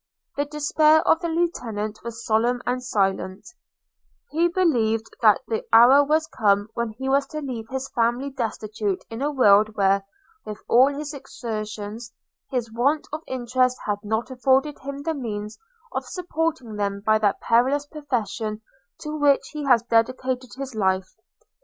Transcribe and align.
The 0.35 0.45
despair 0.45 1.07
of 1.07 1.21
the 1.21 1.27
lieutenant 1.27 1.99
was 2.03 2.25
solemn 2.25 2.63
and 2.65 2.83
silent:– 2.83 3.45
he 4.31 4.47
believed 4.47 5.05
that 5.21 5.41
the 5.47 5.63
hour 5.71 6.03
was 6.03 6.25
come 6.25 6.69
when 6.73 6.89
he 6.97 7.07
was 7.07 7.27
to 7.27 7.39
leave 7.39 7.67
his 7.69 7.87
family 7.89 8.31
destitute 8.31 9.05
in 9.11 9.21
a 9.21 9.29
world 9.29 9.75
where, 9.75 10.03
with 10.43 10.59
all 10.67 10.87
his 10.87 11.13
exertions, 11.13 12.11
his 12.49 12.73
want 12.73 13.05
of 13.13 13.21
interest 13.27 13.77
had 13.85 13.99
not 14.03 14.31
afforded 14.31 14.79
him 14.79 15.03
the 15.03 15.13
means 15.13 15.59
of 15.91 16.07
supporting 16.07 16.77
them 16.77 17.01
by 17.05 17.19
that 17.19 17.39
perilous 17.39 17.85
profession 17.85 18.63
to 19.01 19.15
which 19.15 19.49
he 19.51 19.65
had 19.65 19.87
dedicated 19.87 20.49
his 20.57 20.73
life. 20.73 21.13